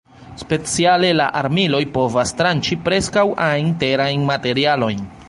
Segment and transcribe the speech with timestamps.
[0.43, 5.07] Speciale la armiloj povas tranĉi preskaŭ ajn terajn materialojn.